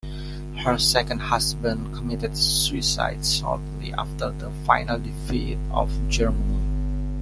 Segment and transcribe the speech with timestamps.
[0.63, 6.57] Her second husband committed suicide shortly after the final defeat of Germany.